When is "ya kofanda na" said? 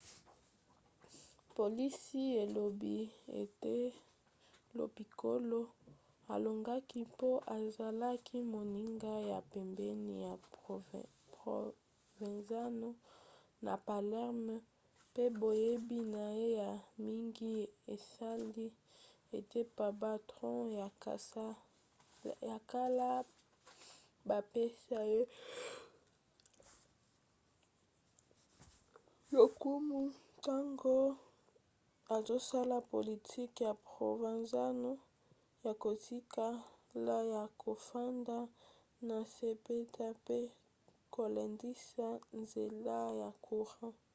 37.35-39.15